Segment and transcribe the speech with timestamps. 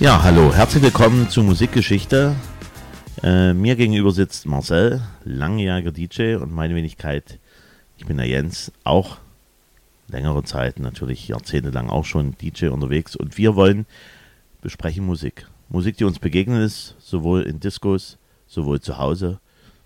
[0.00, 2.36] Ja, hallo, herzlich willkommen zu Musikgeschichte.
[3.20, 7.40] Äh, mir gegenüber sitzt Marcel, langjähriger DJ und meine Wenigkeit,
[7.96, 9.18] ich bin der Jens, auch
[10.06, 13.86] längere Zeit, natürlich jahrzehntelang auch schon DJ unterwegs und wir wollen
[14.60, 15.48] besprechen Musik.
[15.68, 19.40] Musik, die uns begegnet ist, sowohl in Discos, sowohl zu Hause,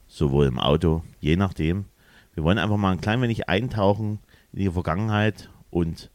[0.09, 1.87] sowohl im Auto, je nachdem.
[2.35, 4.19] Wir wollen einfach mal ein klein wenig eintauchen
[4.53, 6.11] in die Vergangenheit und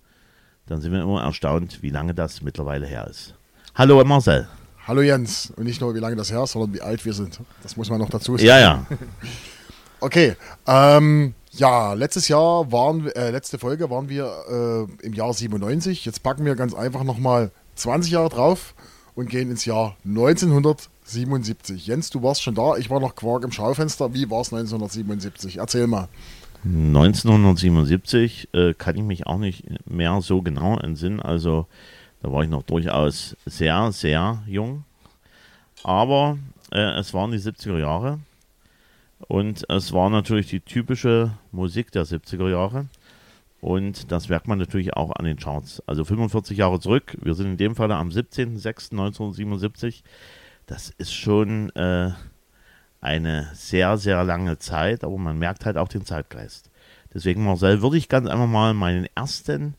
[0.67, 3.33] dann sind wir immer erstaunt, wie lange das mittlerweile her ist.
[3.77, 4.47] Hallo Marcel.
[4.87, 5.53] Hallo Jens.
[5.55, 7.39] Und nicht nur, wie lange das her ist, sondern wie alt wir sind.
[7.61, 8.47] Das muss man noch dazu sagen.
[8.47, 8.87] Ja, ja.
[9.99, 10.35] okay.
[10.65, 16.05] Ähm, ja, letztes Jahr waren, äh, letzte Folge waren wir äh, im Jahr 97.
[16.05, 18.73] Jetzt packen wir ganz einfach nochmal 20 Jahre drauf
[19.13, 21.85] und gehen ins Jahr 1977.
[21.85, 22.77] Jens, du warst schon da.
[22.77, 24.11] Ich war noch Quark im Schaufenster.
[24.11, 25.59] Wie war es 1977?
[25.59, 26.07] Erzähl mal.
[26.65, 31.21] 1977 äh, kann ich mich auch nicht mehr so genau entsinnen.
[31.21, 31.67] Also
[32.21, 34.83] da war ich noch durchaus sehr, sehr jung.
[35.83, 36.37] Aber
[36.71, 38.19] äh, es waren die 70er Jahre.
[39.27, 42.87] Und es war natürlich die typische Musik der 70er Jahre.
[43.61, 45.81] Und das merkt man natürlich auch an den Charts.
[45.87, 47.17] Also 45 Jahre zurück.
[47.21, 50.03] Wir sind in dem Fall am 17.06.1977.
[50.67, 52.11] Das ist schon äh,
[53.01, 56.69] eine sehr, sehr lange Zeit, aber man merkt halt auch den Zeitgeist.
[57.13, 59.75] Deswegen, Marcel, würde ich ganz einfach mal meinen ersten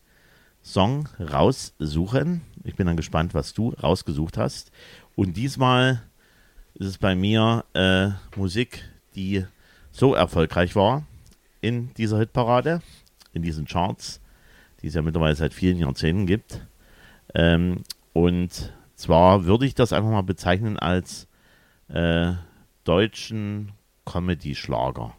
[0.63, 2.43] Song raussuchen.
[2.65, 4.71] Ich bin dann gespannt, was du rausgesucht hast.
[5.17, 6.03] Und diesmal
[6.75, 9.45] ist es bei mir äh, Musik, die
[9.91, 11.07] so erfolgreich war
[11.61, 12.83] in dieser Hitparade,
[13.33, 14.21] in diesen Charts,
[14.83, 16.67] die es ja mittlerweile seit vielen Jahrzehnten gibt.
[17.35, 21.27] Ähm, und zwar würde ich das einfach mal bezeichnen als
[21.89, 22.33] äh,
[22.85, 23.73] deutschen
[24.05, 25.15] Comedy-Schlager.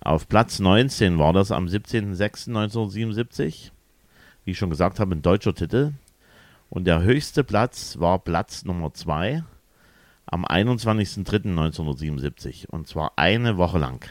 [0.00, 3.70] Auf Platz 19 war das am 17.06.1977
[4.44, 5.92] wie ich schon gesagt habe, ein deutscher Titel.
[6.70, 9.44] Und der höchste Platz war Platz Nummer 2
[10.26, 12.68] am 21.03.1977.
[12.68, 14.04] Und zwar eine Woche lang.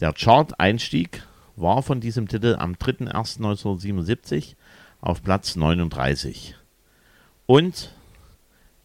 [0.00, 1.22] Der Chart-Einstieg
[1.56, 4.56] war von diesem Titel am 3.01.1977
[5.00, 6.56] auf Platz 39.
[7.46, 7.94] Und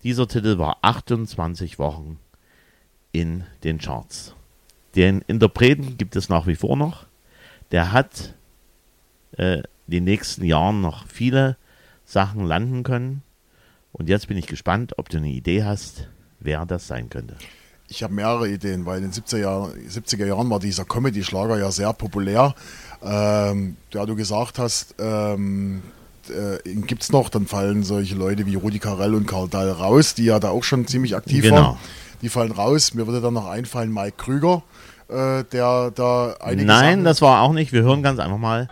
[0.03, 2.19] dieser Titel war 28 Wochen
[3.11, 4.35] in den Charts.
[4.95, 7.05] Den Interpreten gibt es nach wie vor noch.
[7.71, 8.33] Der hat
[9.33, 11.57] äh, in den nächsten Jahren noch viele
[12.05, 13.21] Sachen landen können.
[13.91, 16.07] Und jetzt bin ich gespannt, ob du eine Idee hast,
[16.39, 17.35] wer das sein könnte.
[17.89, 21.71] Ich habe mehrere Ideen, weil in den 70er Jahren, 70er Jahren war dieser Comedy-Schlager ja
[21.71, 22.53] sehr populär.
[23.01, 25.81] Ähm, da du gesagt hast, ähm,
[26.29, 29.69] äh, ihn gibt es noch, dann fallen solche Leute wie Rudi Carell und Karl Dahl
[29.69, 31.55] raus, die ja da auch schon ziemlich aktiv genau.
[31.55, 31.77] waren.
[32.21, 32.93] Die fallen raus.
[32.93, 34.63] Mir würde dann noch einfallen Mike Krüger,
[35.07, 37.71] äh, der da einige Nein, Sachen das war auch nicht.
[37.71, 38.67] Wir hören ganz einfach mal.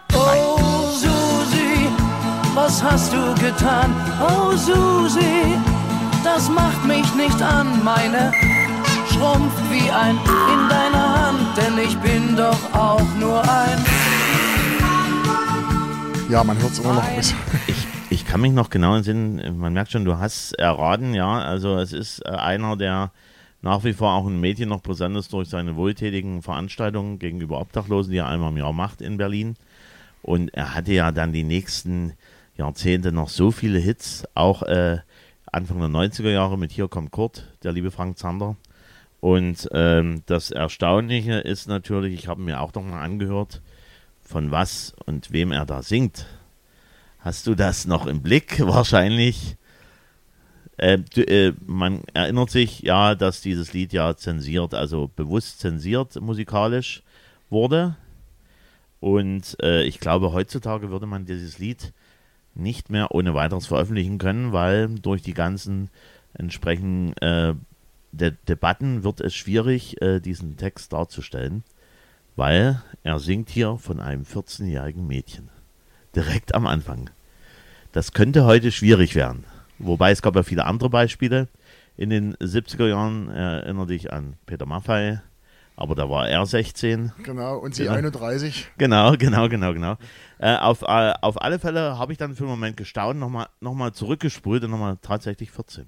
[2.86, 3.92] Was hast du getan?
[4.22, 5.58] Oh Susi,
[6.24, 8.32] das macht mich nicht an, meine
[9.12, 13.84] schrumpft wie ein in deiner Hand, denn ich bin doch auch nur ein.
[16.30, 17.40] Ja, man hört es immer noch ein bisschen.
[17.66, 21.78] Ich, ich kann mich noch genau entsinnen, man merkt schon, du hast erraten, ja, also
[21.80, 23.12] es ist äh, einer, der
[23.64, 28.12] nach wie vor auch ein Mädchen noch präsent ist durch seine wohltätigen Veranstaltungen gegenüber Obdachlosen,
[28.12, 29.56] die er einmal im Jahr macht in Berlin.
[30.22, 32.14] Und er hatte ja dann die nächsten
[32.58, 35.00] Jahrzehnte noch so viele Hits, auch äh,
[35.52, 38.56] Anfang der 90er Jahre mit Hier kommt Kurt, der liebe Frank Zander.
[39.20, 43.62] Und ähm, das Erstaunliche ist natürlich, ich habe mir auch noch mal angehört,
[44.22, 46.26] von was und wem er da singt.
[47.20, 48.60] Hast du das noch im Blick?
[48.66, 49.58] Wahrscheinlich.
[50.78, 57.02] Äh, äh, man erinnert sich ja, dass dieses Lied ja zensiert, also bewusst zensiert musikalisch
[57.50, 57.96] wurde.
[59.00, 61.94] Und äh, ich glaube, heutzutage würde man dieses Lied
[62.56, 65.90] nicht mehr ohne weiteres veröffentlichen können, weil durch die ganzen
[66.34, 67.56] entsprechenden äh,
[68.12, 71.66] De Debatten wird es schwierig, äh, diesen Text darzustellen,
[72.38, 75.50] weil er singt hier von einem 14-jährigen Mädchen.
[76.16, 77.10] Direkt am Anfang.
[77.92, 79.44] Das könnte heute schwierig werden.
[79.80, 81.50] Wobei es gab ja viele andere Beispiele.
[81.98, 85.20] In den 70er Jahren erinnere dich an Peter Maffay,
[85.76, 87.12] aber da war er 16.
[87.24, 87.96] Genau, und sie genau.
[87.96, 88.68] 31.
[88.78, 89.98] Genau, genau, genau, genau.
[90.40, 93.74] Äh, auf, äh, auf alle Fälle habe ich dann für einen Moment gestaunt, nochmal noch
[93.74, 95.88] mal zurückgespult und nochmal tatsächlich 14.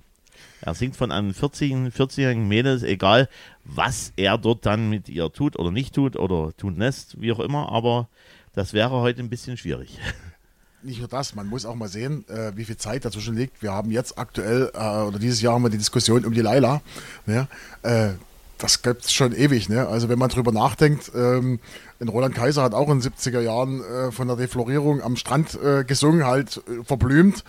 [0.61, 3.29] Er singt von einem 14, 14-jährigen Mädels, egal
[3.63, 7.39] was er dort dann mit ihr tut oder nicht tut oder tun lässt, wie auch
[7.39, 8.07] immer, aber
[8.53, 9.99] das wäre heute ein bisschen schwierig.
[10.83, 13.63] Nicht nur das, man muss auch mal sehen, äh, wie viel Zeit dazwischen liegt.
[13.63, 16.81] Wir haben jetzt aktuell, äh, oder dieses Jahr haben wir die Diskussion um die Laila.
[17.25, 17.47] Ja,
[17.81, 18.13] äh,
[18.57, 19.69] das gibt es schon ewig.
[19.69, 19.87] Ne?
[19.87, 21.59] Also wenn man drüber nachdenkt, ähm,
[22.05, 25.83] Roland Kaiser hat auch in den 70er Jahren äh, von der Deflorierung am Strand äh,
[25.83, 27.43] gesungen, halt äh, verblümt.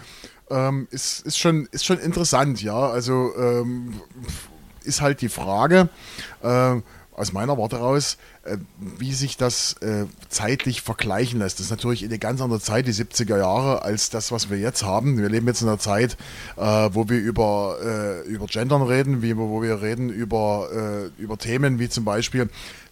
[0.50, 2.88] ähm, ist, ist, schon, ist schon interessant, ja.
[2.88, 4.00] Also ähm,
[4.84, 5.88] ist halt die Frage,
[6.42, 6.76] äh,
[7.18, 11.58] aus meiner Warte raus, äh, wie sich das äh, zeitlich vergleichen lässt.
[11.58, 14.84] Das ist natürlich eine ganz andere Zeit, die 70er Jahre, als das, was wir jetzt
[14.84, 15.18] haben.
[15.18, 16.16] Wir leben jetzt in einer Zeit,
[16.56, 16.60] äh,
[16.92, 17.76] wo wir über,
[18.26, 22.48] über Gendern reden, wo wir reden über, über Themen wie zum Beispiel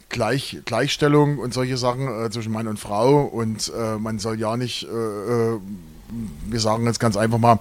[0.08, 4.87] Gleich, Gleichstellung und solche Sachen zwischen Mann und Frau und man soll ja nicht
[6.47, 7.58] wir sagen jetzt ganz einfach mal,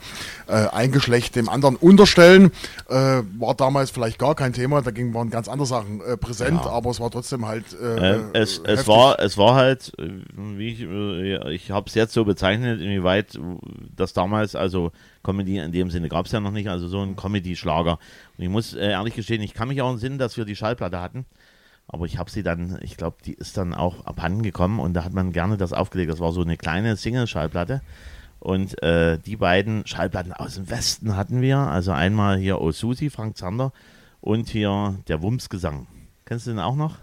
[0.47, 2.51] äh, ein Geschlecht dem anderen unterstellen.
[2.89, 6.71] Äh, war damals vielleicht gar kein Thema, da waren ganz andere Sachen äh, präsent, ja.
[6.71, 7.65] aber es war trotzdem halt.
[7.73, 11.95] Äh, ähm, es, es, war, es war halt, äh, wie ich, äh, ich habe es
[11.95, 13.39] jetzt so bezeichnet, inwieweit
[13.95, 14.91] das damals, also
[15.23, 17.99] Comedy in dem Sinne gab es ja noch nicht, also so ein Comedy-Schlager.
[18.37, 21.25] Und ich muss ehrlich gestehen, ich kann mich auch entsinnen, dass wir die Schallplatte hatten.
[21.87, 25.03] Aber ich habe sie dann, ich glaube, die ist dann auch abhanden gekommen und da
[25.03, 26.11] hat man gerne das aufgelegt.
[26.11, 27.81] Das war so eine kleine Single-Schallplatte.
[28.45, 31.57] Und äh, die beiden Schallplatten aus dem Westen hatten wir.
[31.57, 33.73] Also einmal hier Osusi, Frank Zander
[34.21, 35.87] und hier der Wumsgesang.
[36.25, 36.99] Kennst du den auch noch?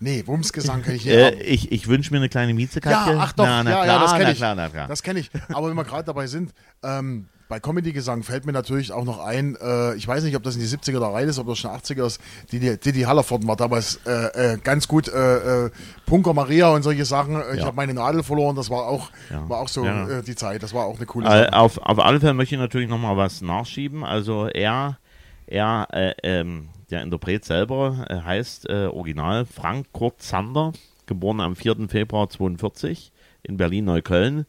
[0.00, 1.34] Nee, Wumsgesang kenne ich hier.
[1.34, 3.10] Äh, ich ich wünsche mir eine kleine Miezekatze.
[3.10, 4.38] Ja, ach doch, na, na ja, klar, ja, das kenne ich.
[4.38, 5.30] Klar, das kenne ich.
[5.52, 9.56] Aber wenn wir gerade dabei sind, ähm, bei Comedy-Gesang fällt mir natürlich auch noch ein,
[9.56, 11.70] äh, ich weiß nicht, ob das in die 70er da rein ist, ob das schon
[11.70, 12.20] 80er ist,
[12.52, 15.70] Didi, Didi Hallerford war damals äh, äh, ganz gut, äh, äh,
[16.04, 17.36] Punker Maria und solche Sachen.
[17.36, 17.66] Äh, ich ja.
[17.66, 19.48] habe meine Nadel verloren, das war auch, ja.
[19.48, 20.20] war auch so ja.
[20.20, 21.52] die Zeit, das war auch eine coole Sache.
[21.54, 24.04] Auf, auf alle Fälle möchte ich natürlich nochmal was nachschieben.
[24.04, 24.98] Also er,
[25.46, 25.88] er
[26.22, 30.72] ähm, der Interpret selber heißt original Frank Kurt Zander,
[31.06, 31.88] geboren am 4.
[31.88, 33.12] Februar 42
[33.42, 34.46] in Berlin-Neukölln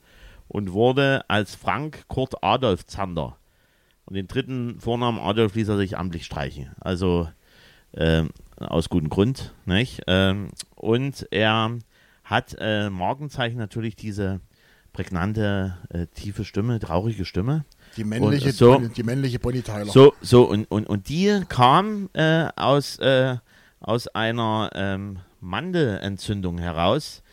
[0.50, 3.38] und wurde als Frank Kurt Adolf Zander.
[4.06, 6.72] Und den dritten Vornamen Adolf ließ er sich amtlich streichen.
[6.82, 7.30] Also
[7.94, 9.54] ähm, aus gutem Grund.
[9.66, 10.02] Nicht?
[10.08, 11.78] Ähm, und er
[12.24, 14.42] hat äh, Markenzeichen natürlich diese
[14.92, 17.66] prägnante, äh, tiefe Stimme, traurige Stimme.
[17.96, 19.86] Die männliche, so, die männliche Bonnie Tyler.
[19.86, 23.38] So, so und, und, und die kam äh, aus, äh,
[23.80, 27.24] aus einer ähm, Mandelentzündung heraus,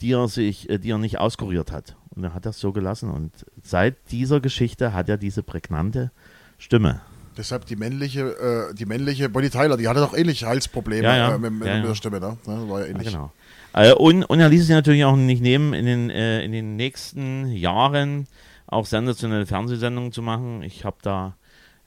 [0.00, 1.96] die er sich, äh, die er nicht auskuriert hat.
[2.14, 3.10] Und er hat das so gelassen.
[3.10, 6.10] Und seit dieser Geschichte hat er diese prägnante
[6.58, 7.00] Stimme.
[7.36, 11.34] Deshalb die männliche, äh, die männliche Bonnie Tyler, die hatte doch ähnlich Halsprobleme ja, ja.
[11.34, 12.36] Äh, mit, mit, ja, der Stimme, ne?
[12.44, 13.08] Das war ja ähnlich.
[13.08, 13.32] genau.
[13.72, 16.52] Äh, und, und er ließ es sich natürlich auch nicht nehmen, in den, äh, in
[16.52, 18.26] den nächsten Jahren
[18.66, 20.62] auch sensationelle Fernsehsendungen zu machen.
[20.62, 21.36] Ich habe da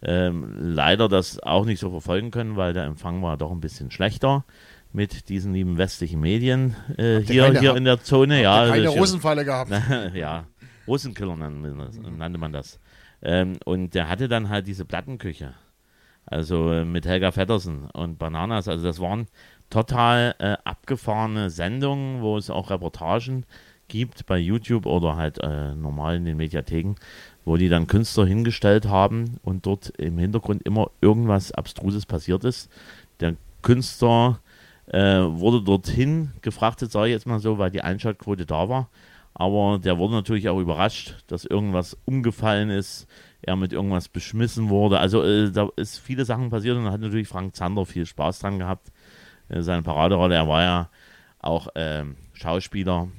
[0.01, 3.91] ähm, leider das auch nicht so verfolgen können, weil der Empfang war doch ein bisschen
[3.91, 4.45] schlechter
[4.93, 8.41] mit diesen lieben westlichen Medien äh, hier, keine, hier in der Zone.
[8.41, 9.71] Ja, keine Rosenfalle gehabt.
[10.13, 10.45] ja,
[10.87, 12.79] Rosenkiller nannte man das.
[13.21, 15.53] Ähm, und der hatte dann halt diese Plattenküche.
[16.25, 18.67] Also äh, mit Helga Feddersen und Bananas.
[18.67, 19.27] Also das waren
[19.69, 23.45] total äh, abgefahrene Sendungen, wo es auch Reportagen
[23.87, 26.95] gibt bei YouTube oder halt äh, normal in den Mediatheken,
[27.45, 32.71] wo die dann Künstler hingestellt haben und dort im Hintergrund immer irgendwas Abstruses passiert ist.
[33.19, 34.39] Der Künstler
[34.87, 38.89] wurde dorthin gefrachtet, sage ich jetzt mal so, weil die Einschaltquote da war.
[39.33, 43.07] Aber der wurde natürlich auch überrascht, dass irgendwas umgefallen ist,
[43.41, 44.99] er mit irgendwas beschmissen wurde.
[44.99, 48.39] Also äh, da ist viele Sachen passiert und da hat natürlich Frank Zander viel Spaß
[48.39, 48.91] dran gehabt.
[49.49, 50.89] Äh, seine Paraderolle, er war ja
[51.39, 53.09] auch ähm, Schauspieler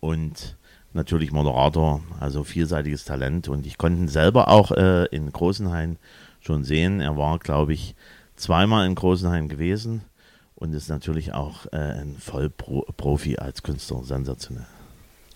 [0.00, 0.56] und
[0.92, 3.48] natürlich Moderator, also vielseitiges Talent.
[3.48, 5.98] Und ich konnte ihn selber auch äh, in Großenhain
[6.40, 7.00] schon sehen.
[7.00, 7.96] Er war, glaube ich,
[8.36, 10.02] zweimal in Großenhain gewesen
[10.56, 14.66] und ist natürlich auch äh, ein Vollprofi als Künstler, sensationell.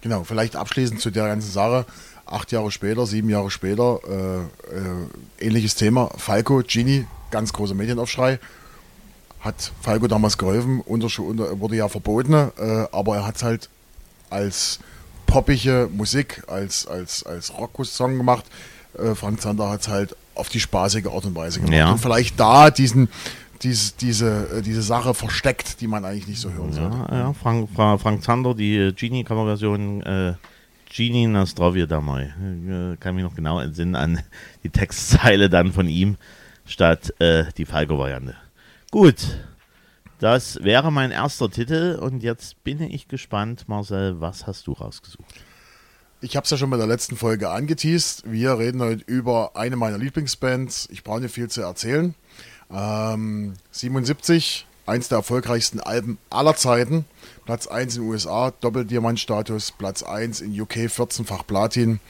[0.01, 1.85] Genau, vielleicht abschließend zu der ganzen Sache.
[2.25, 6.11] Acht Jahre später, sieben Jahre später, äh, äh, ähnliches Thema.
[6.17, 8.39] Falco, Genie, ganz großer Medienaufschrei.
[9.41, 13.69] Hat Falco damals geholfen, unter, unter, wurde ja verboten, äh, aber er hat es halt
[14.31, 14.81] als
[15.27, 18.45] poppige Musik, als, als, als Rock-Song gemacht.
[18.99, 21.75] Äh, Frank Zander hat es halt auf die spaßige Art und Weise gemacht.
[21.75, 21.93] Ja.
[21.93, 23.09] Und vielleicht da diesen,
[23.63, 26.97] diese, diese, äh, diese Sache versteckt, die man eigentlich nicht so hören sollte.
[27.11, 30.35] Ja, ja Frank, Frank Zander, die Genie-Coverversion äh,
[30.93, 32.29] Genie Nastrovje damals.
[32.29, 34.23] Äh, kann mich noch genau entsinnen an
[34.65, 36.17] die Textzeile dann von ihm
[36.67, 38.35] statt äh, die Falco-Variante.
[38.91, 39.39] Gut,
[40.19, 45.25] das wäre mein erster Titel und jetzt bin ich gespannt, Marcel, was hast du rausgesucht?
[46.21, 48.25] Ich habe es ja schon bei der letzten Folge angeteased.
[48.27, 50.89] Wir reden heute über eine meiner Lieblingsbands.
[50.91, 52.15] Ich brauche nicht viel zu erzählen.
[52.73, 57.05] Ähm, 77, eins der erfolgreichsten Alben aller Zeiten.
[57.45, 59.73] Platz 1 in den USA, Doppeldiamantstatus.
[59.73, 62.01] Platz 1 in UK, 14-fach Platin.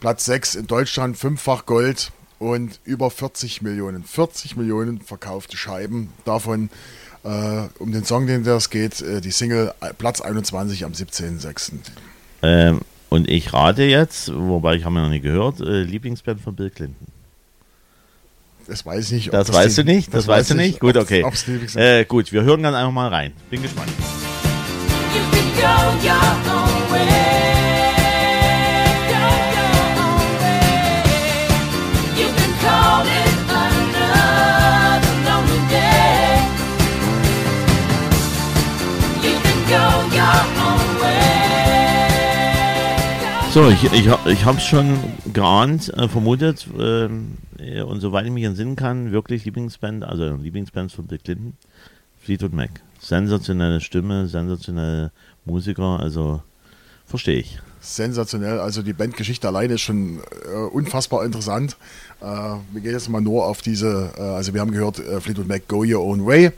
[0.00, 4.04] Platz 6 in Deutschland, 5-fach Gold und über 40 Millionen.
[4.04, 6.12] 40 Millionen verkaufte Scheiben.
[6.24, 6.70] Davon
[7.24, 11.72] äh, um den Song, den das geht, äh, die Single äh, Platz 21 am 17.06.
[12.42, 16.70] Ähm, Und ich rate jetzt, wobei ich habe noch nie gehört, äh, Lieblingsband von Bill
[16.70, 17.06] Clinton.
[18.68, 19.32] Das weiß ich nicht.
[19.32, 20.08] Das, das weißt du nicht?
[20.08, 20.78] Das, das weißt du nicht?
[20.78, 21.24] Gut, okay.
[21.74, 23.32] Äh, gut, wir hören ganz einfach mal rein.
[23.48, 23.88] Bin gespannt.
[25.10, 25.66] You can go
[26.04, 26.12] your
[26.52, 27.48] own way.
[43.50, 44.98] So, ich, ich, ich habe es schon
[45.32, 46.66] geahnt, äh, vermutet
[47.68, 51.56] äh, und soweit ich mich entsinnen kann, wirklich Lieblingsband, also Lieblingsband von Bill Clinton,
[52.18, 52.70] Fleetwood Mac.
[53.00, 55.12] Sensationelle Stimme, sensationelle
[55.44, 56.42] Musiker, also
[57.06, 57.60] verstehe ich.
[57.80, 61.76] Sensationell, also die Bandgeschichte alleine ist schon äh, unfassbar interessant.
[62.20, 65.46] Äh, wir gehen jetzt mal nur auf diese, äh, also wir haben gehört, äh, Fleetwood
[65.46, 66.52] Mac Go Your Own Way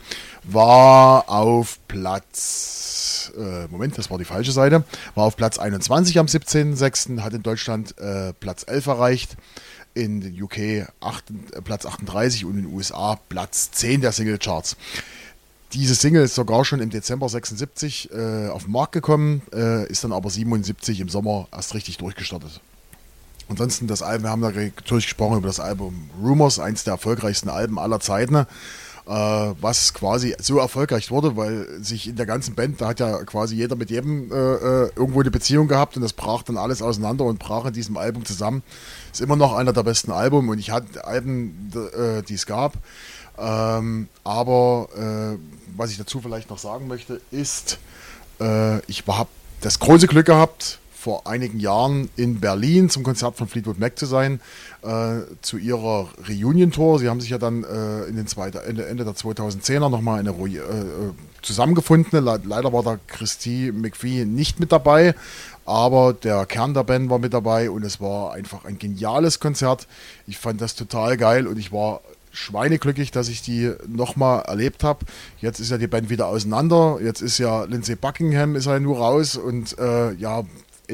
[0.44, 6.26] war auf Platz äh, Moment, das war die falsche Seite, war auf Platz 21 am
[6.26, 9.36] 17.06., hat in Deutschland äh, Platz 11 erreicht,
[9.94, 14.76] in den UK 8, äh, Platz 38 und in den USA Platz 10 der Singlecharts.
[15.72, 20.02] Diese Single ist sogar schon im Dezember 76 äh, auf den Markt gekommen, äh, ist
[20.02, 22.60] dann aber 77 im Sommer erst richtig durchgestartet.
[23.48, 27.48] Ansonsten das Album, wir haben da natürlich gesprochen über das Album Rumors, eins der erfolgreichsten
[27.48, 28.46] Alben aller Zeiten äh,
[29.06, 33.56] was quasi so erfolgreich wurde, weil sich in der ganzen Band, da hat ja quasi
[33.56, 37.24] jeder mit jedem äh, äh, irgendwo eine Beziehung gehabt und das brach dann alles auseinander
[37.24, 38.62] und brach in diesem Album zusammen.
[39.12, 42.74] Ist immer noch einer der besten Alben und ich hatte Alben, äh, die es gab.
[43.38, 45.38] Ähm, aber äh,
[45.76, 47.78] was ich dazu vielleicht noch sagen möchte, ist,
[48.40, 49.30] äh, ich habe
[49.60, 54.04] das große Glück gehabt, vor einigen Jahren in Berlin zum Konzert von Fleetwood Mac zu
[54.04, 54.38] sein,
[54.82, 56.98] äh, zu ihrer Reunion-Tour.
[56.98, 60.30] Sie haben sich ja dann äh, in den zweite, Ende, Ende der 2010er nochmal eine
[60.32, 60.62] äh,
[61.40, 62.22] zusammengefunden.
[62.22, 65.14] Le leider war da Christy McVie nicht mit dabei,
[65.64, 69.88] aber der Kern der Band war mit dabei und es war einfach ein geniales Konzert.
[70.26, 75.06] Ich fand das total geil und ich war schweineglücklich, dass ich die nochmal erlebt habe.
[75.40, 76.98] Jetzt ist ja die Band wieder auseinander.
[77.02, 80.42] Jetzt ist ja Lindsay Buckingham ist ja nur raus und äh, ja,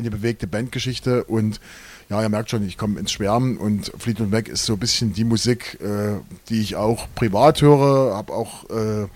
[0.01, 1.61] eine bewegte Bandgeschichte und
[2.09, 5.13] ja, ihr merkt schon, ich komme ins Schwärmen und Fleetwood Mac ist so ein bisschen
[5.13, 9.07] die Musik, äh, die ich auch privat höre, habe auch äh,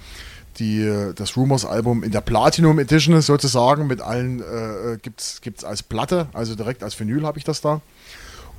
[0.58, 6.28] die, das Rumors-Album in der Platinum Edition sozusagen mit allen, äh, gibt es als Platte,
[6.32, 7.80] also direkt als Vinyl habe ich das da.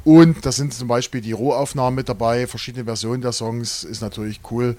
[0.03, 4.41] Und da sind zum Beispiel die Rohaufnahmen mit dabei, verschiedene Versionen der Songs, ist natürlich
[4.49, 4.75] cool.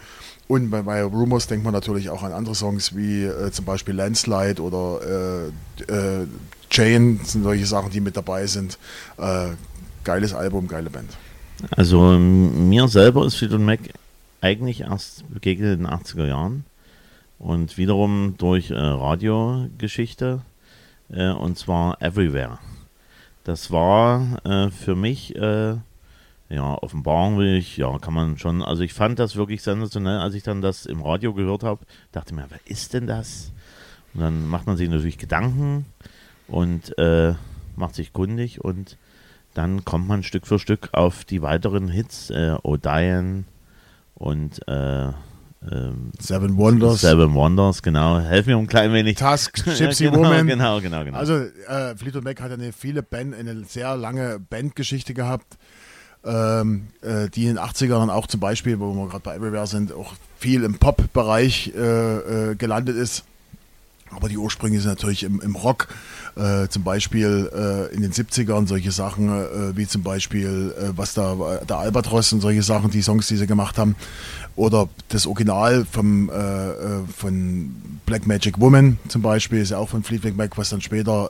[0.48, 3.94] Und bei, bei Rumors denkt man natürlich auch an andere Songs wie äh, zum Beispiel
[3.94, 5.50] Landslide oder
[5.88, 6.26] äh, äh,
[6.70, 8.78] Chain sind solche Sachen, die mit dabei sind.
[9.18, 9.50] Äh,
[10.04, 11.10] geiles Album, geile Band.
[11.70, 13.80] Also mir selber ist Fleetwood Mac
[14.40, 16.64] eigentlich erst begegnet in den 80er Jahren
[17.38, 20.40] und wiederum durch äh, Radiogeschichte
[21.12, 22.58] äh, und zwar Everywhere.
[23.44, 25.76] Das war äh, für mich, äh,
[26.48, 30.34] ja, Offenbarung will ich, ja, kann man schon, also ich fand das wirklich sensationell, als
[30.34, 33.52] ich dann das im Radio gehört habe, dachte mir, wer ist denn das?
[34.14, 35.86] Und dann macht man sich natürlich Gedanken
[36.46, 37.34] und äh,
[37.76, 38.96] macht sich kundig und
[39.54, 43.44] dann kommt man Stück für Stück auf die weiteren Hits, äh, O'Diane
[44.14, 45.12] und äh,
[45.70, 47.00] ähm, Seven Wonders.
[47.00, 48.18] Seven Wonders, genau.
[48.18, 49.16] Helf mir um ein klein wenig.
[49.16, 50.46] Tusk, Gypsy genau, Woman.
[50.46, 51.16] Genau, genau, genau.
[51.16, 55.58] Also äh, Fleetwood Mac hat eine viele Band, eine sehr lange Bandgeschichte gehabt,
[56.24, 59.92] ähm, äh, die in den 80ern auch zum Beispiel, wo wir gerade bei Everywhere sind,
[59.92, 63.24] auch viel im Pop-Bereich äh, äh gelandet ist.
[64.14, 65.88] Aber die Ursprünge sind natürlich im, im Rock.
[66.34, 71.12] Äh, zum Beispiel äh, in den 70ern solche Sachen, äh, wie zum Beispiel, äh, was
[71.12, 71.36] da,
[71.68, 73.96] der Albatross und solche Sachen, die Songs, die sie gemacht haben.
[74.56, 76.74] Oder das Original vom, äh, äh,
[77.14, 77.74] von
[78.06, 81.28] Black Magic Woman zum Beispiel, ist ja auch von Fleetwood Mac, was dann später,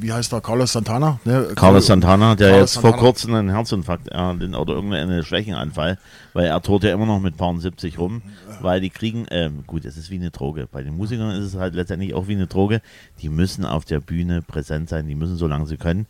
[0.00, 1.18] wie heißt der, Carlos Santana?
[1.24, 1.48] Ne?
[1.54, 2.96] Carlos Santana, der Carlos jetzt Santana.
[2.96, 5.98] vor kurzem einen Herzinfarkt oder irgendeinen Schwächenanfall,
[6.32, 8.22] weil er tourt ja immer noch mit Paar 70 rum,
[8.60, 10.68] weil die kriegen, ähm, gut, es ist wie eine Droge.
[10.70, 12.80] Bei den Musikern ist es halt letztendlich auch wie eine Droge.
[13.20, 16.06] Die müssen auf der Bühne präsent sein, die müssen so lange sie können.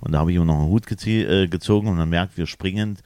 [0.00, 2.98] Und da habe ich immer noch einen Hut äh, gezogen und man merkt, wir springen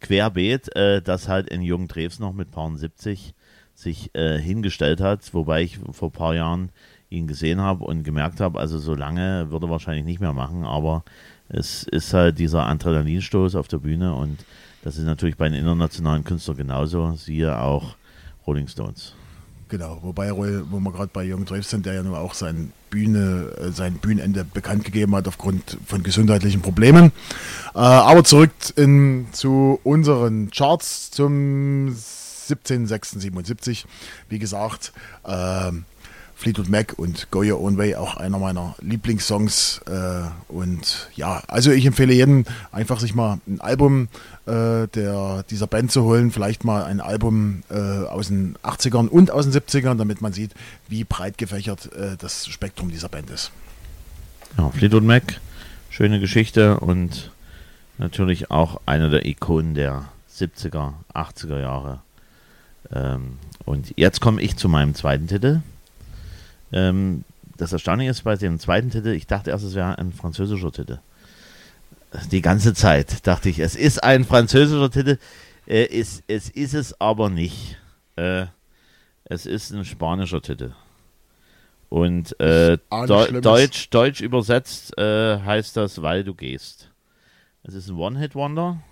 [0.00, 3.34] querbeet, äh, dass halt in Jürgen Drews noch mit Paar 70
[3.74, 6.70] sich äh, hingestellt hat, wobei ich vor ein paar Jahren
[7.10, 10.64] ihn gesehen habe und gemerkt habe, also so lange würde er wahrscheinlich nicht mehr machen,
[10.64, 11.04] aber
[11.48, 14.44] es ist halt dieser Adrenalinstoß auf der Bühne und
[14.82, 17.96] das ist natürlich bei den internationalen Künstlern genauso, siehe auch
[18.46, 19.14] Rolling Stones.
[19.68, 23.50] Genau, wobei, wo wir gerade bei Jürgen Drews sind, der ja nun auch sein, Bühne,
[23.58, 27.12] äh, sein Bühnenende bekannt gegeben hat aufgrund von gesundheitlichen Problemen.
[27.74, 33.84] Äh, aber zurück in, zu unseren Charts zum 17.06.77.
[34.28, 34.92] Wie gesagt,
[35.24, 35.72] äh,
[36.34, 39.80] Fleetwood Mac und Go Your Own Way, auch einer meiner Lieblingssongs.
[39.86, 44.08] Äh, und ja, also ich empfehle jedem einfach sich mal ein Album
[44.46, 49.30] äh, der, dieser Band zu holen, vielleicht mal ein Album äh, aus den 80ern und
[49.30, 50.52] aus den 70ern, damit man sieht,
[50.88, 53.50] wie breit gefächert äh, das Spektrum dieser Band ist.
[54.58, 55.40] Ja, Fleetwood Mac,
[55.90, 57.30] schöne Geschichte und
[57.98, 62.00] natürlich auch einer der Ikonen der 70er, 80er Jahre.
[62.92, 65.62] Ähm, und jetzt komme ich zu meinem zweiten Titel.
[66.74, 67.24] Ähm,
[67.56, 70.98] das Erstaunliche ist bei dem zweiten Titel, ich dachte erst, es wäre ein französischer Titel.
[72.30, 75.18] Die ganze Zeit dachte ich, es ist ein französischer Titel.
[75.66, 77.78] Äh, es, es ist es aber nicht.
[78.16, 78.46] Äh,
[79.24, 80.72] es ist ein spanischer Titel.
[81.88, 86.90] Und äh, Deu Deutsch, Deutsch übersetzt äh, heißt das, weil du gehst.
[87.62, 88.82] Es ist ein One-Hit-Wonder.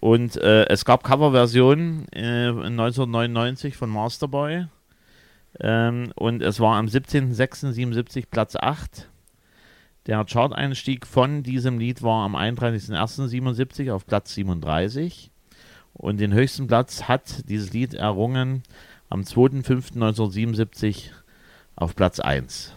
[0.00, 4.66] Und äh, es gab Coverversionen äh, 1999 von Masterboy.
[5.60, 9.08] Ähm, und es war am 17.06.77 Platz 8.
[10.06, 15.30] Der Chart-Einstieg von diesem Lied war am 31.01.77 auf Platz 37.
[15.94, 18.62] Und den höchsten Platz hat dieses Lied errungen
[19.08, 21.10] am 2.05.1977
[21.76, 22.74] auf Platz 1.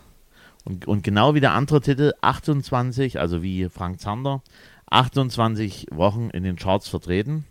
[0.64, 4.42] Und, und genau wie der andere Titel, 28, also wie Frank Zander,
[4.90, 7.46] 28 Wochen in den Charts vertreten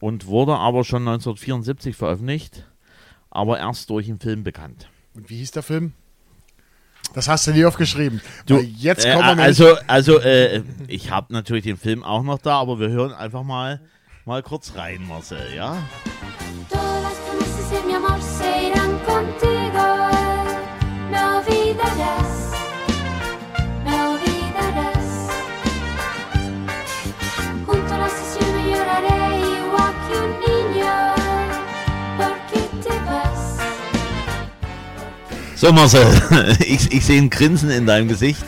[0.00, 2.66] und wurde aber schon 1974 veröffentlicht,
[3.34, 4.88] aber erst durch den Film bekannt.
[5.14, 5.92] Und wie hieß der Film?
[7.12, 8.22] Das hast du nie aufgeschrieben.
[8.46, 12.38] Du, jetzt kommen äh, wir also, also äh, ich habe natürlich den Film auch noch
[12.38, 13.80] da, aber wir hören einfach mal,
[14.24, 15.82] mal kurz rein, Marcel, ja?
[35.56, 36.04] So Marcel,
[36.66, 38.44] ich, ich sehe ein Grinsen in deinem Gesicht.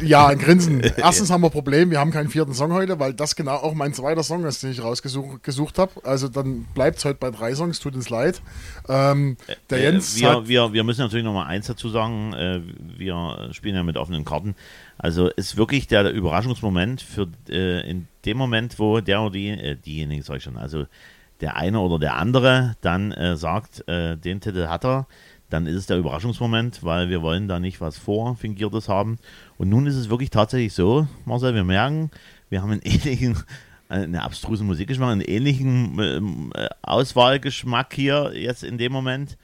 [0.00, 0.80] Ja, ein Grinsen.
[0.96, 3.74] Erstens haben wir ein Problem, wir haben keinen vierten Song heute, weil das genau auch
[3.74, 5.92] mein zweiter Song ist, den ich rausgesucht habe.
[6.04, 8.40] Also dann bleibt es heute bei drei Songs, tut uns leid.
[8.88, 9.36] Ähm,
[9.68, 12.60] der äh, Jens wir, wir, wir müssen natürlich noch mal eins dazu sagen, äh,
[12.96, 14.54] wir spielen ja mit offenen Karten.
[14.98, 19.74] Also ist wirklich der, Überraschungsmoment für äh, in dem Moment, wo der oder die, äh,
[19.74, 20.86] diejenigen sag ich schon, also
[21.40, 25.06] der eine oder der andere dann äh, sagt, äh, den Titel hat er,
[25.50, 29.18] dann ist es der Überraschungsmoment, weil wir wollen da nicht was vorfingiertes haben.
[29.58, 32.10] Und nun ist es wirklich tatsächlich so, Marcel, wir merken,
[32.50, 33.38] wir haben einen ähnlichen,
[33.88, 39.36] eine abstruse Musikgeschmack, einen ähnlichen ähm, äh, Auswahlgeschmack hier jetzt in dem Moment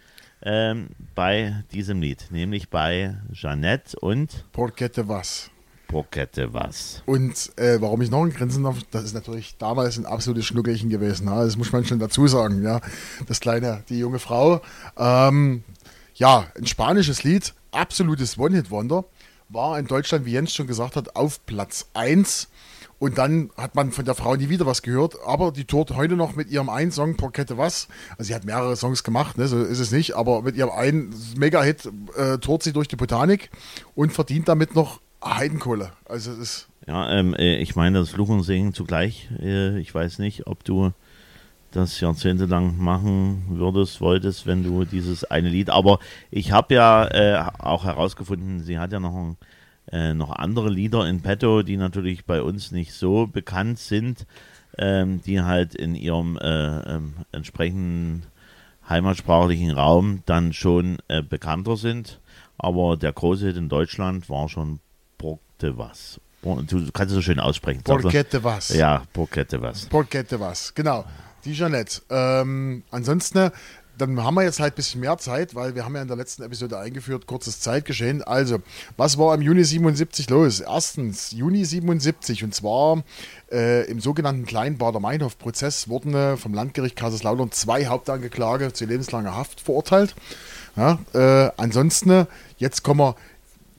[0.43, 5.51] ähm, bei diesem Lied, nämlich bei Jeannette und Porquete was.
[5.87, 7.03] Porquete was.
[7.07, 10.89] Und äh, warum ich noch ein Grinsen darf, das ist natürlich damals ein absolutes Schnuckelchen
[10.89, 11.27] gewesen.
[11.27, 11.45] Ja?
[11.45, 12.63] Das muss man schon dazu sagen.
[12.63, 12.81] Ja?
[13.29, 14.63] Das kleine, die junge Frau.
[14.97, 15.63] Ähm,
[16.23, 19.05] ja, ein spanisches Lied, absolutes One-Hit-Wonder,
[19.49, 22.49] war in Deutschland, wie Jens schon gesagt hat, auf Platz 1.
[23.01, 25.17] Und dann hat man von der Frau nie wieder was gehört.
[25.27, 27.89] Aber die tourt heute noch mit ihrem einen Song Porkette Was.
[28.11, 29.49] Also sie hat mehrere Songs gemacht, ne?
[29.49, 30.15] so ist es nicht.
[30.15, 33.51] Aber mit ihrem einen Mega-Hit äh, tourt sie durch die Botanik
[33.97, 35.91] und verdient damit noch Heidenkohle.
[36.05, 36.69] Also es ist.
[36.87, 39.29] Ja, ähm, äh, ich meine, das Fluch und Singen zugleich.
[39.41, 40.93] Äh, ich weiß nicht, ob du
[41.73, 45.71] das jahrzehntelang machen würdest, wolltest, wenn du dieses eine Lied.
[45.71, 45.99] Aber
[46.31, 49.37] ich habe ja äh, auch herausgefunden, sie hat ja noch, ein,
[49.91, 54.27] äh, noch andere Lieder in petto, die natürlich bei uns nicht so bekannt sind,
[54.79, 58.25] ähm, die halt in ihrem äh, ähm, entsprechenden
[58.89, 62.21] heimatsprachlichen Raum dann schon äh, bekannter sind.
[62.59, 64.81] Aber der große Hit in Deutschland war schon
[65.19, 66.21] Brockte was.
[66.43, 67.83] Du kannst es so schön aussprechen.
[67.85, 68.75] Porkette was.
[68.75, 69.87] Ja, Porkette was.
[69.87, 71.05] Porkette was, genau.
[71.45, 72.03] Die Jeanette.
[72.11, 73.51] Ähm, ansonsten,
[73.99, 76.17] dann haben wir jetzt halt ein bisschen mehr Zeit, weil wir haben ja in der
[76.17, 78.23] letzten Episode eingeführt, kurzes Zeitgeschehen.
[78.23, 78.59] Also,
[78.97, 80.61] was war im Juni 77 los?
[80.61, 83.03] Erstens, Juni 77 und zwar
[83.51, 89.61] äh, im sogenannten kleinen Bader-Meinhof-Prozess wurden äh, vom Landgericht Kaiserslautern zwei Hauptangeklage zu lebenslanger Haft
[89.61, 90.15] verurteilt.
[90.77, 92.27] Ja, äh, ansonsten,
[92.57, 93.17] jetzt kommen wir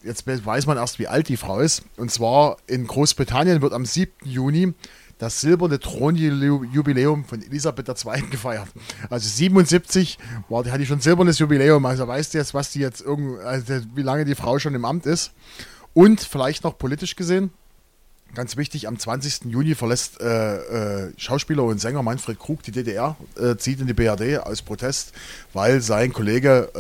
[0.04, 1.84] jetzt weiß man erst, wie alt die Frau ist.
[1.98, 4.12] Und zwar in Großbritannien wird am 7.
[4.26, 4.74] Juni
[5.18, 8.22] das silberne Thronjubiläum von Elisabeth II.
[8.30, 8.68] gefeiert.
[9.10, 10.18] Also 77
[10.50, 11.86] war, die hatte ich schon silbernes Jubiläum.
[11.86, 14.86] Also weißt du jetzt, was die jetzt irgend, also wie lange die Frau schon im
[14.86, 15.32] Amt ist.
[15.94, 17.52] Und vielleicht noch politisch gesehen,
[18.34, 19.46] ganz wichtig, am 20.
[19.46, 23.94] Juni verlässt äh, äh, Schauspieler und Sänger Manfred Krug die DDR, äh, zieht in die
[23.94, 25.14] BRD aus Protest,
[25.54, 26.80] weil sein Kollege äh,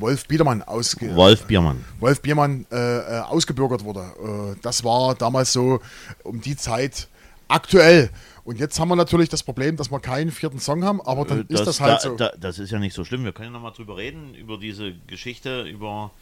[0.00, 1.84] Wolf Biedermann ausge Wolf Biermann.
[2.00, 4.56] Wolf Biermann äh, äh, ausgebürgert wurde.
[4.62, 5.80] das war damals so
[6.22, 7.08] um die Zeit
[7.48, 8.10] aktuell.
[8.44, 11.40] Und jetzt haben wir natürlich das Problem, dass wir keinen vierten Song haben, aber dann
[11.48, 12.16] Äh, ist das halt da, so.
[12.16, 13.24] Da, das ist ja nicht so schlimm.
[13.24, 16.12] Wir können ja nochmal drüber reden, über diese Geschichte, über.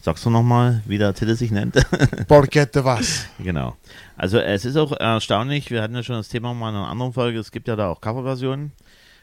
[0.00, 1.74] Sagst du nochmal, wie der Titel sich nennt?
[2.28, 3.26] Borgette was?
[3.38, 3.76] genau.
[4.16, 7.12] Also, es ist auch erstaunlich, wir hatten ja schon das Thema mal in einer anderen
[7.12, 8.72] Folge, es gibt ja da auch Coverversionen.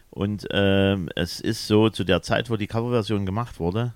[0.10, 3.94] Und ähm, es ist so, zu der Zeit, wo die Coverversion gemacht wurde,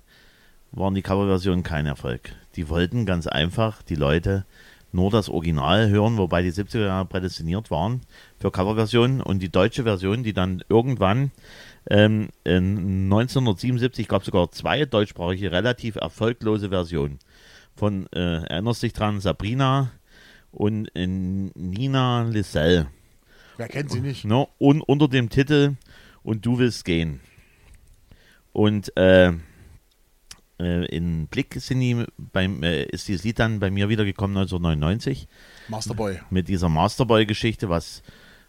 [0.72, 2.30] waren die Coverversionen kein Erfolg.
[2.54, 4.46] Die wollten ganz einfach die Leute
[4.92, 8.00] nur das Original hören, wobei die 70er Jahre prädestiniert waren
[8.38, 11.30] für Coverversionen und die deutsche Version, die dann irgendwann
[11.88, 17.18] ähm, in 1977 gab es sogar zwei deutschsprachige, relativ erfolglose Versionen.
[17.76, 19.92] Von, äh, erinnerst dich dran, Sabrina
[20.50, 22.86] und äh, Nina Lissell.
[23.56, 24.24] Wer kennt sie nicht?
[24.24, 24.46] Ne?
[24.58, 25.76] Und unter dem Titel
[26.22, 27.20] Und du willst gehen.
[28.52, 29.32] Und äh,
[30.58, 35.28] äh, in Blick sind die beim, äh, ist dieses Lied dann bei mir wiedergekommen 1999
[35.68, 36.18] Masterboy.
[36.30, 38.02] mit dieser Masterboy-Geschichte, was,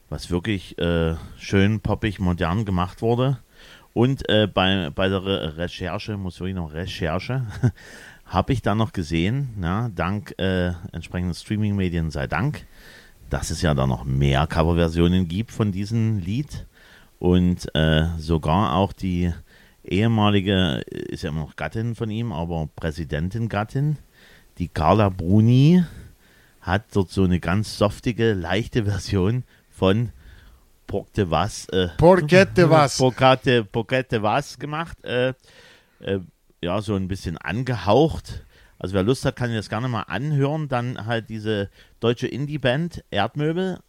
[0.10, 3.40] was wirklich äh, schön poppig, modern gemacht wurde.
[3.94, 7.48] Und äh, bei, bei der Re Recherche, muss wirklich noch Recherche,
[8.26, 12.66] habe ich dann noch gesehen, na, dank äh, entsprechenden Streaming-Medien sei Dank,
[13.30, 16.66] dass es ja da noch mehr Coverversionen gibt von diesem Lied.
[17.20, 19.34] Und äh, sogar auch die
[19.92, 23.98] ehemalige, ist ja immer noch Gattin von ihm, aber Präsidentin-Gattin,
[24.58, 25.84] die Carla Bruni,
[26.62, 30.12] hat dort so eine ganz softige, leichte Version von
[30.88, 32.98] Porte was, äh, Borgette was?
[32.98, 35.04] Porcate, Porcate was gemacht.
[35.04, 35.34] Äh,
[36.00, 36.20] äh,
[36.62, 38.46] ja, so ein bisschen angehaucht.
[38.80, 40.68] Also wer Lust hat, kann das gerne mal anhören.
[40.68, 41.70] Dann halt diese
[42.00, 43.80] deutsche Indie-Band Erdmöbel.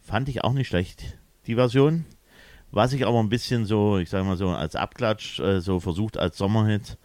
[0.00, 2.04] Fand ich auch nicht schlecht, die Version.
[2.74, 6.18] Was ich aber ein bisschen so, ich sage mal so, als Abklatsch, äh, so versucht
[6.18, 6.96] als Sommerhit,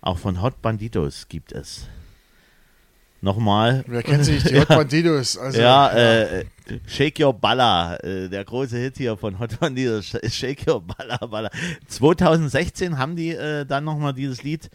[0.00, 1.88] auch von Hot Banditos gibt es.
[3.22, 3.82] Nochmal.
[3.88, 4.48] Wer kennt sie nicht?
[4.50, 5.36] Die Hot Banditos.
[5.36, 6.44] Also, Ja, äh,
[6.86, 11.16] Shake Your Balla, äh, der große Hit hier von Hot Banditos, Sh- Shake Your Balla
[11.26, 11.50] Balla.
[11.88, 14.70] 2016 haben die äh, dann nochmal dieses Lied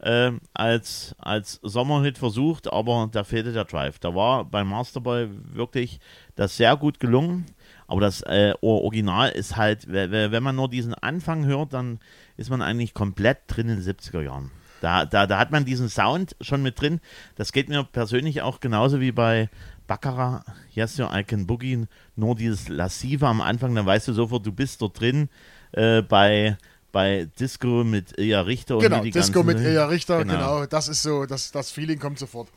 [0.00, 3.98] äh, als, als Sommerhit versucht, aber da fehlte der Drive.
[3.98, 5.98] Da war bei Masterboy wirklich
[6.36, 7.46] das sehr gut gelungen,
[7.88, 11.98] aber das äh, Or- Original ist halt, wenn man nur diesen Anfang hört, dann
[12.36, 14.50] ist man eigentlich komplett drin in den 70er Jahren.
[14.80, 17.00] Da, da, da hat man diesen Sound schon mit drin.
[17.34, 19.48] Das geht mir persönlich auch genauso wie bei
[19.88, 24.46] Baccarat, Yes, Your I Can Boogie, nur dieses Lassive am Anfang, dann weißt du sofort,
[24.46, 25.28] du bist dort drin.
[25.72, 26.56] Äh, bei,
[26.92, 30.32] bei Disco mit Ilja Richter und Genau, wie die Disco mit Ilja Richter, Genau.
[30.34, 30.66] genau.
[30.66, 32.48] Das ist so, das, das Feeling kommt sofort.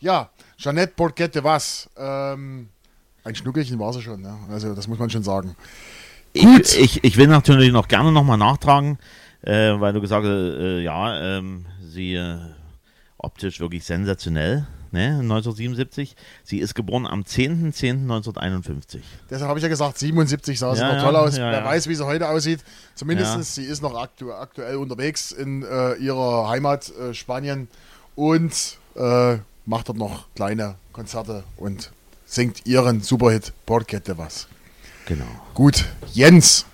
[0.00, 1.88] Ja, Jeanette Borgette was?
[1.96, 2.68] Ähm,
[3.24, 4.36] ein Schnuckelchen war sie schon, ne?
[4.50, 5.54] Also das muss man schon sagen.
[6.38, 6.60] Gut.
[6.74, 8.98] Ich, ich, ich will natürlich noch gerne nochmal nachtragen,
[9.42, 12.38] äh, weil du gesagt hast, äh, ja, ähm, sie äh,
[13.18, 16.14] optisch wirklich sensationell, ne, 1977.
[16.44, 19.00] Sie ist geboren am 10.10.1951.
[19.28, 21.36] Deshalb habe ich ja gesagt, 77 sah sie Ja, noch toll aus.
[21.36, 22.60] ja, Wer weiß, wie sie heute aussieht.
[22.94, 27.68] Zumindest sie ist noch aktu aktuell unterwegs in äh, ihrer Heimat äh, Spanien
[28.14, 31.90] und äh, macht dort noch kleine Konzerte und
[32.30, 34.46] singt ihren Superhit Porquete was.
[35.06, 35.26] Genau.
[35.54, 36.64] Gut, Jens.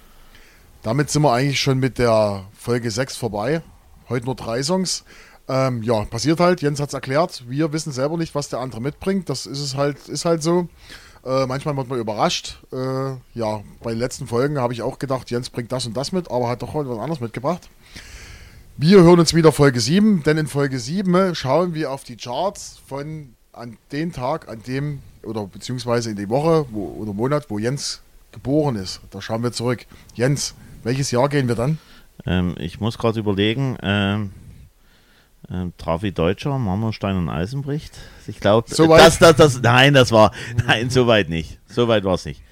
[0.83, 3.63] Damit sind wir eigentlich schon mit der Folge 6 vorbei.
[4.11, 5.05] Heute nur drei Songs.
[5.49, 6.61] Ähm, ja, passiert halt.
[6.61, 7.45] Jens hat es erklärt.
[7.49, 9.31] Wir wissen selber nicht, was der andere mitbringt.
[9.31, 10.69] Das ist es halt, ist halt so.
[11.25, 12.59] Äh, manchmal wird man überrascht.
[12.71, 16.13] Äh, ja, bei den letzten Folgen habe ich auch gedacht, Jens bringt das und das
[16.13, 17.71] mit, aber hat doch heute was anderes mitgebracht.
[18.77, 22.19] Wir hören uns wieder Folge 7, denn in Folge 7 äh, schauen wir auf die
[22.19, 27.47] Charts von an den Tag, an dem, oder beziehungsweise in die Woche wo, oder Monat,
[27.49, 29.01] wo Jens geboren ist.
[29.11, 29.87] Da schauen wir zurück.
[30.15, 31.79] Jens, welches Jahr gehen wir dann?
[32.27, 34.33] Ähm, ich muss gerade überlegen, ähm,
[35.51, 37.97] ähm, Trafi Deutscher, Marmorstein und Eisenbricht.
[38.27, 40.33] Ich glaube, So das, das, das, nein, das war,
[40.67, 41.59] nein, so weit nicht.
[41.67, 42.43] So weit war es nicht.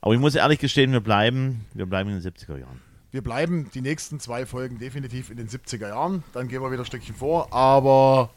[0.00, 2.80] Aber ich muss ehrlich gestehen, wir bleiben, wir bleiben in den 70er Jahren.
[3.10, 6.24] Wir bleiben die nächsten zwei Folgen definitiv in den 70er Jahren.
[6.32, 8.30] Dann gehen wir wieder ein Stückchen vor, aber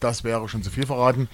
[0.00, 1.28] das wäre schon zu viel verraten.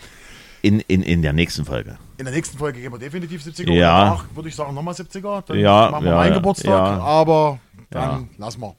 [0.62, 1.98] In, in, in der nächsten Folge.
[2.18, 3.72] In der nächsten Folge gehen wir definitiv 70er.
[3.72, 4.04] Ja.
[4.04, 5.42] Danach würde ich sagen nochmal 70er.
[5.46, 6.68] Dann Ja, machen wir ja, meinen Geburtstag.
[6.68, 6.98] ja.
[7.00, 7.58] Aber
[7.90, 8.26] dann Ja.
[8.38, 8.74] lassen wir.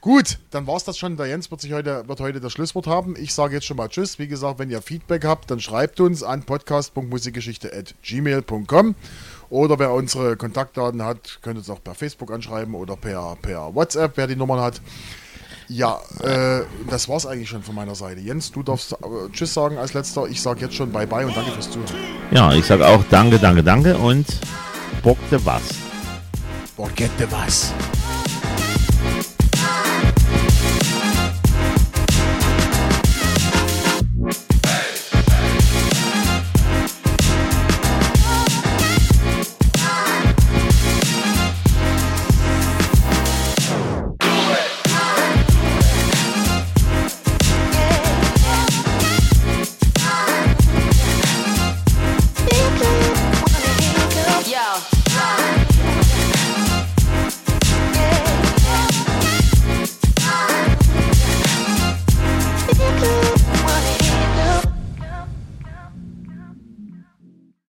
[0.00, 1.16] Gut, dann war es das schon.
[1.16, 3.14] Der Jens wird, sich heute, wird heute das Schlusswort haben.
[3.18, 4.18] Ich sage jetzt schon mal Tschüss.
[4.18, 8.94] Wie gesagt, wenn ihr Feedback habt, dann schreibt uns an podcast.musikgeschichte.gmail.com
[9.50, 14.12] oder wer unsere Kontaktdaten hat, könnt uns auch per Facebook anschreiben oder per, per WhatsApp,
[14.16, 14.80] wer die Nummern hat.
[15.74, 18.20] Ja, äh, das war's eigentlich schon von meiner Seite.
[18.20, 18.96] Jens, du darfst äh,
[19.32, 20.28] Tschüss sagen als letzter.
[20.28, 21.90] Ich sage jetzt schon Bye-bye und danke fürs Zuhören.
[22.30, 24.24] Ja, ich sage auch danke, danke, danke und
[25.02, 25.62] Bock de was.
[26.76, 27.72] Forget the was.